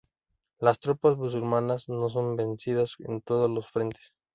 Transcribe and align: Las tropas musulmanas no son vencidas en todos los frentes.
Las 0.57 0.79
tropas 0.79 1.15
musulmanas 1.15 1.87
no 1.87 2.09
son 2.09 2.35
vencidas 2.35 2.95
en 3.01 3.21
todos 3.21 3.51
los 3.51 3.69
frentes. 3.69 4.15